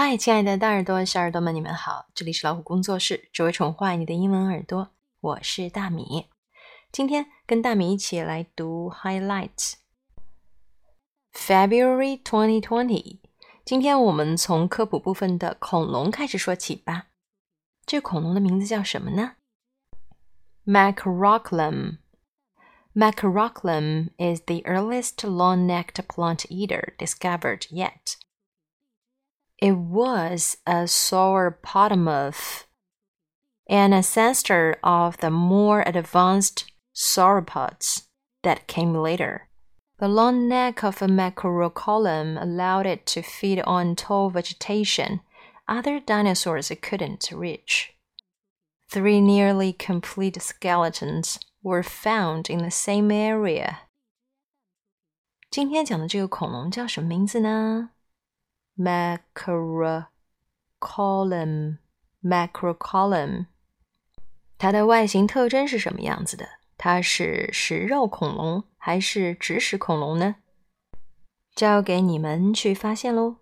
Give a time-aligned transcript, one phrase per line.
[0.00, 2.06] 嗨，亲爱的大耳朵、小耳朵们，你们好！
[2.14, 4.90] 这里是老虎工作室，只为宠坏你的英文耳朵。
[5.20, 6.28] 我是大米，
[6.92, 9.72] 今天跟大米一起来读 highlights。
[11.32, 13.18] February 2020，
[13.64, 17.08] 今天我们从科普部分的恐龙开始说起吧。
[17.84, 19.32] 这恐龙的名字叫什么呢
[20.64, 21.98] ？Macrocollum。
[22.94, 28.16] Macrocollum is the earliest long-necked plant eater discovered yet.
[29.60, 32.64] It was a sauropodomorph,
[33.68, 38.06] an ancestor of the more advanced sauropods
[38.44, 39.48] that came later.
[39.98, 45.20] The long neck of a macrocollum allowed it to feed on tall vegetation
[45.66, 47.94] other dinosaurs couldn't reach.
[48.88, 53.88] Three nearly complete skeletons were found in the same area.
[55.50, 57.90] 今天讲的这个恐龙叫什么名字呢？
[58.78, 60.06] macrocollum
[62.22, 63.46] macrocollum，
[64.56, 66.48] 它的外形特征是什么样子的？
[66.76, 70.36] 它是食肉恐龙还是植食恐龙呢？
[71.54, 73.38] 交给你们去发现喽。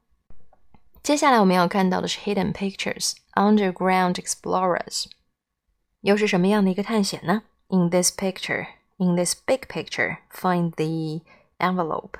[1.02, 5.04] 接下来我们要看到的是 Hidden Pictures Underground Explorers，
[6.00, 11.20] 又是什么样的一个探险呢？In this picture, in this big picture, find the
[11.58, 12.18] envelope,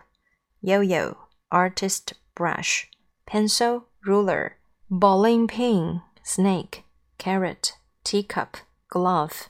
[0.61, 1.17] yo-yo,
[1.49, 2.85] artist brush
[3.26, 4.54] pencil, ruler,
[4.90, 6.84] bowling pin, snake,
[7.18, 8.58] carrot, teacup,
[8.90, 9.50] glove,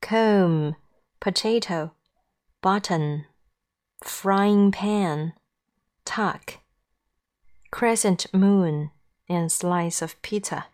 [0.00, 0.74] comb,
[1.20, 1.92] potato,
[2.60, 3.24] button,
[4.02, 5.32] frying pan,
[6.04, 6.58] tuck,
[7.70, 8.90] crescent moon
[9.28, 10.64] and slice of pizza。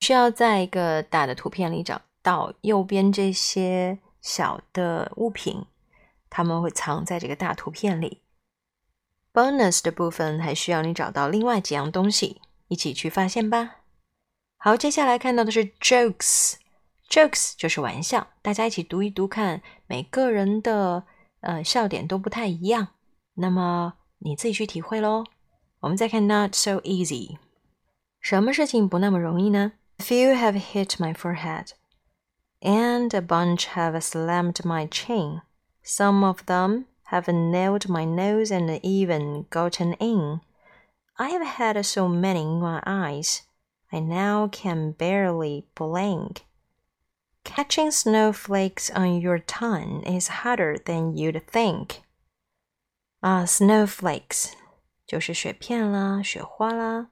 [0.00, 5.64] 需要在一个大的图片里找到右边这些小的物品，
[6.28, 8.20] 它们会藏在这个大图片里。
[9.33, 13.77] Bonus 的部分还需要你找到另外几样东西，一起去发现吧。
[14.57, 21.05] 好，接下来看到的是 jokes，jokes 就是玩笑，大家一起读一读看，每个人的
[21.41, 22.89] 呃笑点都不太一样，
[23.35, 25.23] 那么你自己去体会喽。
[25.81, 27.37] 我们再看 not so easy，
[28.19, 31.69] 什么事情不那么容易呢 few have hit my forehead,
[32.59, 35.41] and a bunch have slammed my chin.
[35.85, 40.40] Some of them have nailed my nose and even gotten in.
[41.16, 43.42] I have had so many in my eyes,
[43.92, 46.42] I now can barely blink.
[47.44, 52.02] Catching snowflakes on your tongue is harder than you'd think.
[53.22, 54.52] Ah, snowflakes
[55.06, 57.10] 就是雪片啦、雪花啦。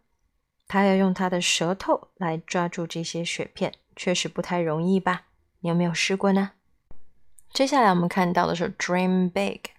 [0.66, 5.26] 他要用他的舌头来抓住这些雪片，确实不太容易吧？
[5.60, 6.52] 你有没有试过呢？
[7.52, 9.70] 接下来我们看到的是 dream big，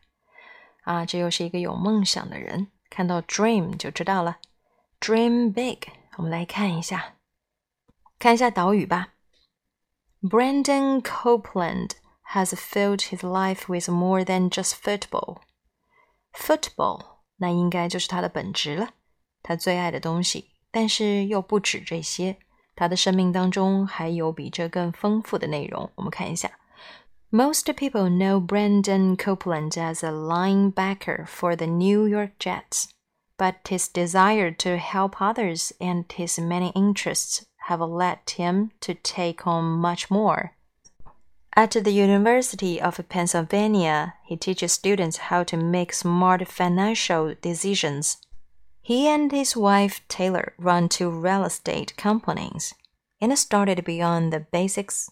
[0.88, 2.68] 啊，这又是一个有梦想的人。
[2.88, 4.38] 看到 dream 就知道了
[4.98, 5.80] ，dream big。
[6.16, 7.16] 我们来看一下，
[8.18, 9.12] 看一下导语吧。
[10.22, 11.90] Brandon Copeland
[12.32, 15.42] has filled his life with more than just football.
[16.32, 18.88] Football 那应该就是他的本职了，
[19.42, 20.52] 他最爱的东西。
[20.70, 22.38] 但是又不止这些，
[22.74, 25.90] 他的生命当中还有比这更丰富的内容。
[25.96, 26.50] 我们看一下
[27.30, 32.88] ，Most people know Brandon Copeland as a linebacker for the New York Jets,
[33.36, 39.46] but his desire to help others and his many interests have led him to take
[39.46, 40.52] on much more.
[41.54, 48.16] At the University of Pennsylvania, he teaches students how to make smart financial decisions.
[48.80, 52.74] He and his wife Taylor run two real estate companies
[53.20, 55.10] and started Beyond the Basics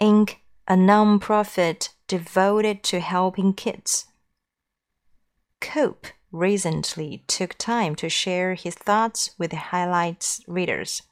[0.00, 0.36] Inc.,
[0.68, 4.06] a nonprofit devoted to helping kids.
[5.60, 11.02] Cope recently took time to share his thoughts with highlights readers.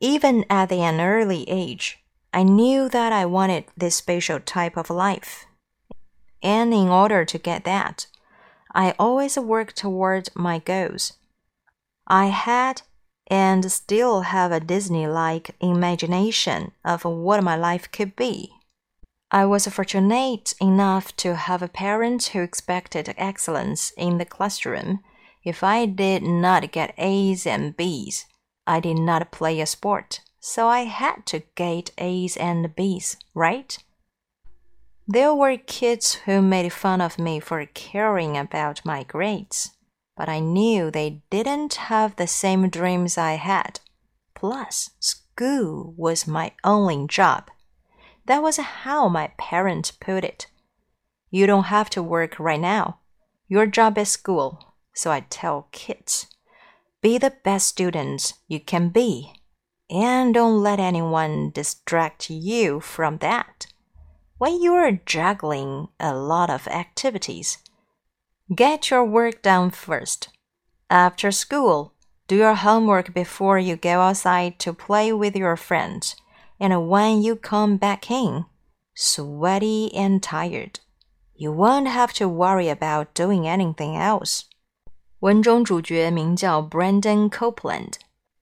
[0.00, 1.98] Even at an early age,
[2.32, 5.44] I knew that I wanted this special type of life.
[6.42, 8.06] And in order to get that,
[8.74, 11.12] I always worked toward my goals.
[12.06, 12.82] I had
[13.32, 18.52] and still have a Disney like imagination of what my life could be.
[19.30, 25.00] I was fortunate enough to have a parent who expected excellence in the classroom.
[25.42, 28.26] If I did not get A's and B's,
[28.66, 33.78] I did not play a sport so I had to get A's and B's, right?
[35.06, 39.70] There were kids who made fun of me for caring about my grades,
[40.16, 43.80] but I knew they didn't have the same dreams I had.
[44.34, 47.50] Plus, school was my only job.
[48.26, 50.46] That was how my parents put it.
[51.30, 53.00] You don't have to work right now.
[53.48, 54.74] Your job is school.
[54.94, 56.26] So I tell kids.
[57.00, 59.32] Be the best students you can be,
[59.90, 63.66] and don't let anyone distract you from that.
[64.38, 67.58] When you're juggling a lot of activities,
[68.51, 70.29] get your work done first.
[70.89, 71.93] After school,
[72.27, 76.15] do your homework before you go outside to play with your friends.
[76.59, 78.45] And when you come back in,
[78.95, 80.79] sweaty and tired,
[81.35, 84.43] you won't have to worry about doing anything else.
[85.19, 87.93] 文中主角名叫 Brandon Copeland，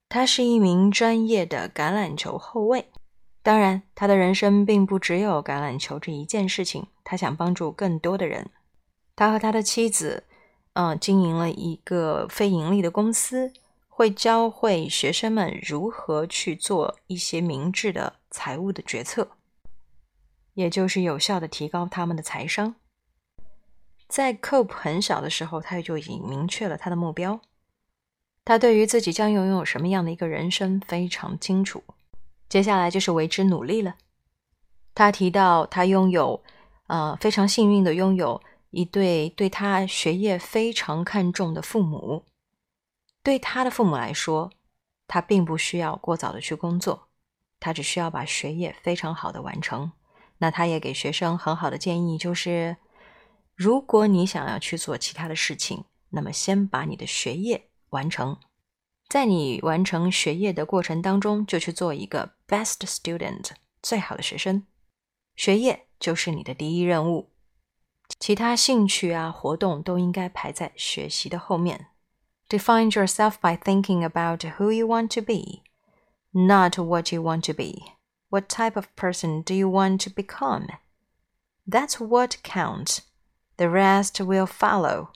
[0.08, 2.92] 他是一名专业的橄榄球后卫。
[3.42, 8.50] 当然，他的人生并不只有橄榄球这一件事情，他想帮助更多的人。
[9.21, 10.25] 他和他的妻子，
[10.73, 13.53] 嗯、呃，经营了一个非盈利的公司。
[13.87, 19.33] 会教会学生们如何去做一些明智的财务的决策，
[20.55, 22.77] 也就是有效的提高他们的财商。
[24.09, 27.43] 在 Cope 很小的时候，他就已经明确了他的目标。
[28.47, 31.85] 他对于自己将拥有什么样的一个人生非常清楚。
[32.49, 33.97] 接下来就是为之努力了。
[34.95, 36.43] 他提到他拥有，
[36.87, 38.41] 呃，非常幸运的拥有
[38.71, 42.25] 一对对他学业非常看重的父母。
[43.23, 44.51] 对他的父母来说，
[45.07, 47.09] 他并不需要过早的去工作，
[47.59, 49.93] 他只需要把学业非常好的完成。
[50.39, 52.79] 那他也给学生很好的建议，就是
[53.55, 58.39] 如果你想要去做其他的事情，那么先把你的学业完成。
[59.09, 63.51] 在你完成学业的过程当中，就去做一个 best student，
[63.83, 64.65] 最好的学生。
[65.37, 67.31] 学业就是你的第一任务，
[68.20, 71.88] 其他兴趣啊活动都应该排在学习的后面。
[72.50, 75.64] Define yourself by thinking about who you want to be,
[76.32, 77.96] not what you want to be.
[78.30, 80.68] What type of person do you want to become?
[81.68, 83.02] That's what counts.
[83.58, 85.10] The rest will follow.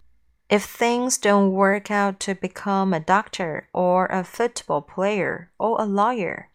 [0.50, 5.86] If things don't work out to become a doctor or a football player or a
[5.86, 6.50] lawyer,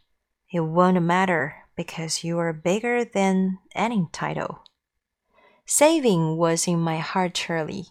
[0.50, 4.64] it won't matter because you are bigger than any title.
[5.71, 7.89] Saving was in my heart early.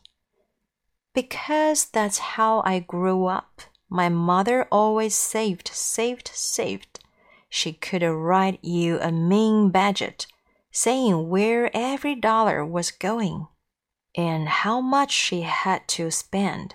[1.15, 3.61] Because that's how I grew up.
[3.89, 6.99] My mother always saved, saved, saved.
[7.49, 10.27] She could write you a mean budget,
[10.73, 13.47] saying where every dollar was going
[14.13, 16.75] and how much she had to spend.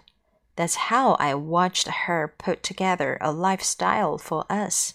[0.56, 4.94] That's how I watched her put together a lifestyle for us.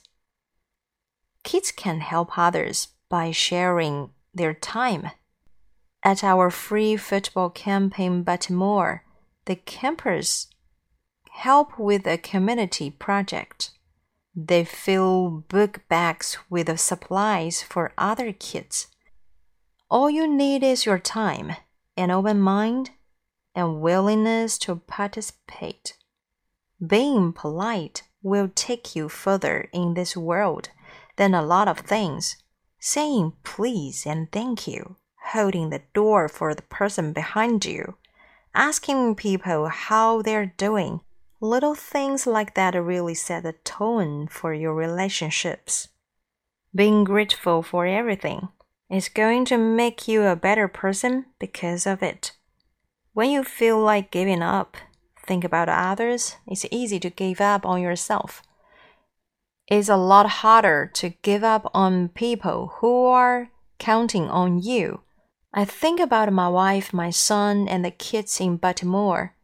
[1.44, 5.10] Kids can help others by sharing their time.
[6.02, 9.04] At our free football camp in Baltimore,
[9.46, 10.48] the campers
[11.30, 13.70] help with a community project.
[14.34, 18.88] They fill book bags with supplies for other kids.
[19.90, 21.52] All you need is your time,
[21.96, 22.90] an open mind,
[23.54, 25.94] and willingness to participate.
[26.84, 30.70] Being polite will take you further in this world
[31.16, 32.36] than a lot of things.
[32.78, 34.96] Saying please and thank you,
[35.32, 37.96] holding the door for the person behind you,
[38.54, 41.00] asking people how they're doing.
[41.40, 45.88] Little things like that really set the tone for your relationships.
[46.74, 48.48] Being grateful for everything
[48.90, 52.32] is going to make you a better person because of it.
[53.12, 54.76] When you feel like giving up,
[55.24, 56.36] think about others.
[56.46, 58.42] It's easy to give up on yourself.
[59.68, 65.02] It's a lot harder to give up on people who are counting on you
[65.53, 69.35] I think about my wife, my son, and the kids in Baltimore.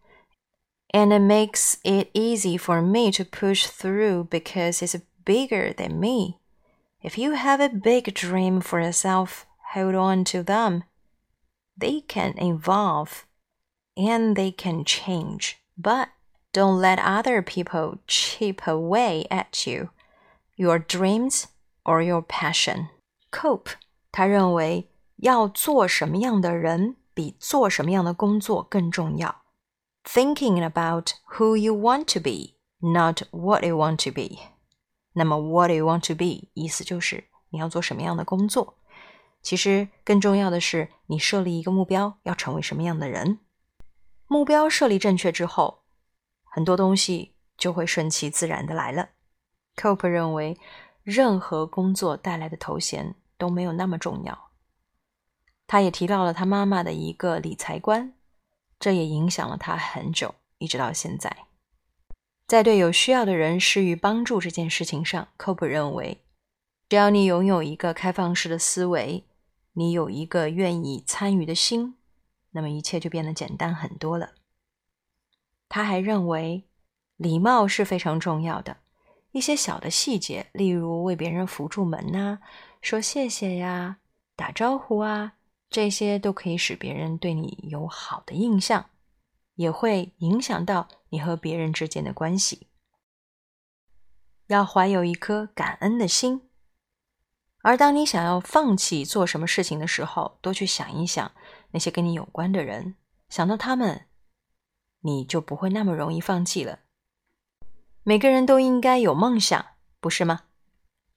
[0.92, 6.40] And it makes it easy for me to push through because it's bigger than me.
[7.04, 10.84] If you have a big dream for yourself, hold on to them.
[11.78, 13.28] They can evolve
[13.96, 16.10] and they can change, but
[16.52, 19.92] don't let other people chip away at you,
[20.58, 21.48] your dreams
[21.86, 22.90] or your passion.
[23.32, 23.70] Cope，
[24.12, 29.43] 他认为 要做什么样的人比做什么样的工作更重要。
[30.05, 34.51] Thinking about who you want to be, not what you want to be。
[35.15, 38.79] 那么，what you want to be 意思就是你要做什么样的工作。
[39.41, 43.39] 其实更重要的是，你设立一个目标，要成为什么样的人。
[44.27, 45.83] 目标设立正确之后，
[46.45, 49.11] 很多东西就会顺其自然的来了。
[49.77, 50.59] Cope 认为，
[51.03, 54.44] 任何工作带来的头衔都没有那么重要。
[55.67, 58.15] 他也提到了他妈妈的一个理财观，
[58.79, 61.35] 这也影响了他很久，一直到现在。
[62.47, 66.19] 在对有需要的人施予帮助这件事情上科普认为，
[66.89, 69.25] 只要你拥有一个开放式的思维，
[69.73, 71.97] 你有一个愿意参与的心，
[72.51, 74.33] 那么一切就变得简单很多了。
[75.71, 76.65] 他还认为，
[77.17, 78.77] 礼貌是非常重要的。
[79.33, 82.39] 一些小的细节，例如为别人扶住门呐、
[82.81, 83.97] 说谢谢呀、
[84.37, 85.33] 打招呼啊，
[85.75, 88.91] 这些都可以使别人对你有好的印象，
[89.57, 92.69] 也会影响到你和别人之间的关系。
[94.47, 96.49] 要怀有一颗感恩的心。
[97.63, 101.33] 而当你想要放弃做什么事情的时候，多去想一想
[101.73, 102.95] 那些跟你有关的人，
[103.29, 104.07] 想到他们，
[105.01, 106.79] 你就不会那么容易放弃了。
[108.05, 109.67] 每个人都应该有梦想，
[109.99, 110.43] 不是吗？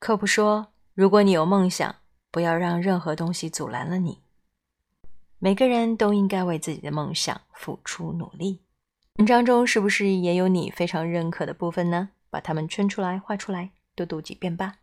[0.00, 1.94] 科普说，如果你有梦想，
[2.32, 4.24] 不要让任何东西阻拦了你。
[5.40, 8.60] 每个人都应该为自己的梦想付出努力。
[9.18, 12.10] 文章中是不是也有你非常认可的部分呢？
[12.28, 14.78] 把它们圈出来、画出来，多读几遍吧。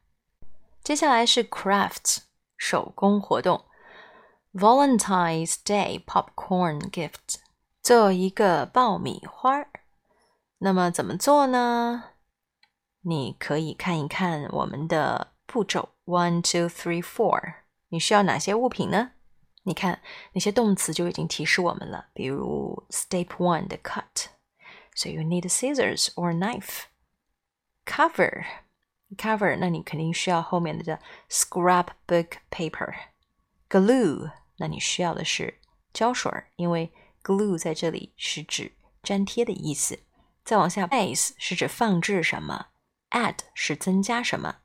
[0.81, 2.19] 接下来是 crafts
[2.57, 3.65] 手工活动
[4.53, 7.35] ，Valentine's Day popcorn gift，
[7.83, 9.67] 做一个爆米花儿。
[10.59, 12.11] 那么怎么做呢？
[13.01, 17.55] 你可以看一看我们的步骤，one two three four。
[17.89, 19.11] 你需要哪些物品呢？
[19.67, 19.99] 你看
[20.33, 26.83] 那些动词就已经提示我们了，比如 step one 的 cut，so you need scissors or knife。
[27.83, 28.45] cover
[29.17, 32.93] cover，那你肯定需要后面的 scrapbook paper。
[33.67, 35.59] glue，那你需要的是
[35.91, 36.91] 胶水，因为
[37.23, 38.71] glue 在这里是指
[39.03, 39.99] 粘贴的意思。
[40.43, 42.67] 再往下，base 是指放置什么
[43.09, 44.57] ，add 是增加什么。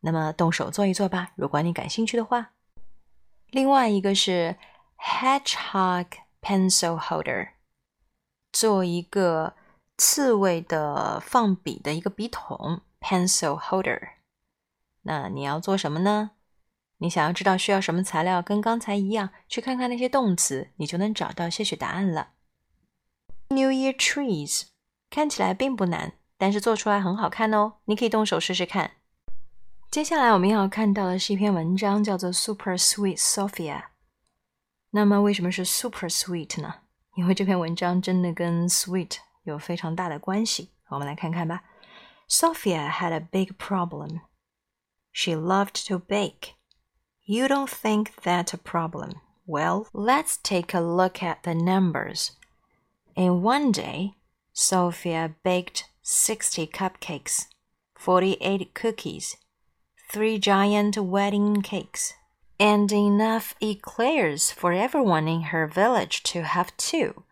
[0.00, 2.53] 那么动手做一做吧，如果你感兴趣的话。
[3.54, 4.56] 另外一个是
[4.98, 6.06] hedgehog
[6.42, 7.50] pencil holder，
[8.52, 9.54] 做一个
[9.96, 14.00] 刺猬的放笔的一个笔筒 pencil holder。
[15.02, 16.32] 那你要做什么呢？
[16.98, 22.30] 你想要知道需要什么材料，跟刚才一样，去看看那些动词，你就能找到些许答案了。
[23.50, 24.64] New Year trees。
[25.08, 27.74] 看起来并不难，但是做出来很好看哦。
[27.84, 28.94] 你可以动手试试看。
[29.93, 33.77] 接下来我们要看到的是一篇文章，叫做《Super Sweet Sophia》。
[34.91, 36.75] 那么为什么是 Super Sweet 呢？
[37.15, 40.69] 因为这篇文章真的跟 Sweet 有非常大的关系。
[40.89, 41.63] 我们来看看吧。
[42.27, 44.21] Sophia had a big problem.
[45.11, 46.53] She loved to bake.
[47.25, 49.15] You don't think that a problem?
[49.45, 52.29] Well, let's take a look at the numbers.
[53.15, 54.13] In one day,
[54.53, 57.47] Sophia baked 60 cupcakes,
[57.95, 59.35] 48 cookies,
[60.14, 62.14] three giant wedding cakes,
[62.60, 67.24] and enough eclairs for everyone in her village to have two.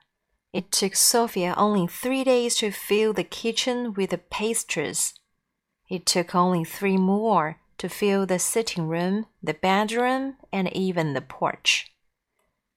[0.53, 5.15] It took Sophia only three days to fill the kitchen with the pastries.
[5.89, 11.21] It took only three more to fill the sitting room, the bedroom, and even the
[11.21, 11.87] porch.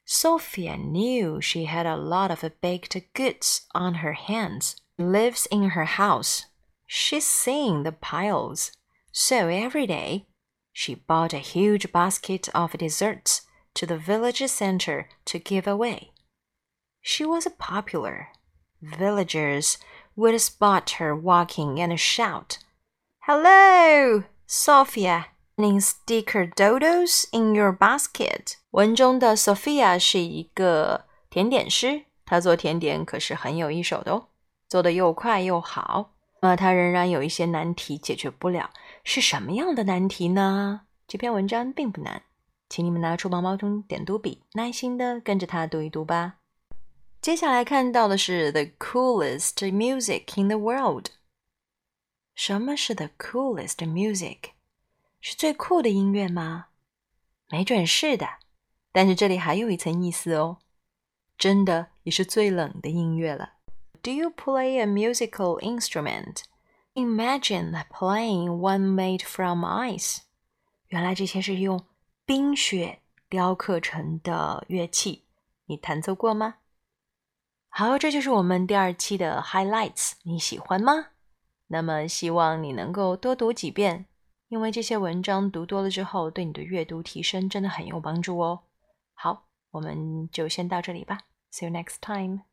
[0.05, 4.75] Sophia knew she had a lot of baked goods on her hands.
[5.00, 6.45] Lives in her house.
[6.85, 8.71] She's seen the piles.
[9.14, 10.26] So every day,
[10.72, 13.42] she bought a huge basket of desserts
[13.75, 16.10] to the village center to give away.
[17.02, 18.28] She was popular.
[18.80, 19.78] Villagers
[20.16, 22.58] would spot her walking and shout,
[23.26, 25.26] Hello, Sophia!
[25.58, 28.54] Any sticker doodles in your basket？
[28.70, 34.28] 文中的 Sophia 是一个甜点师，她做甜点可是很有一手的哦，
[34.68, 36.14] 做的又快又好。
[36.40, 38.70] 那么她仍然有一些难题解决不了，
[39.07, 40.81] 是什么样的难题呢？
[41.07, 42.24] 这篇文章并不难，
[42.67, 46.39] 请你们拿出毛毛虫点读笔，耐心的跟着它读一读吧。
[47.21, 51.09] 接下来看到的是 The coolest music in the world。
[52.33, 54.39] 什么是 The coolest music？
[55.21, 56.65] 是最酷的音乐吗？
[57.50, 58.27] 没准是的，
[58.91, 60.57] 但是这里还有一层意思哦，
[61.38, 63.53] 真的也是最冷的音乐了。
[64.01, 66.41] Do you play a musical instrument?
[66.95, 70.19] Imagine playing one made from ice.
[70.87, 71.85] 原来这些是用
[72.25, 75.25] 冰雪雕刻成的乐器，
[75.65, 76.55] 你弹奏过吗？
[77.67, 81.07] 好，这就是我们第二期的 highlights，你喜欢吗？
[81.67, 84.05] 那么希望你能够多读几遍。
[84.47, 88.61] 因为这些文章读多了之后，对你的阅读提升真的很有帮助哦。
[89.13, 91.17] 好，我们就先到这里吧。
[91.51, 92.43] See you next time.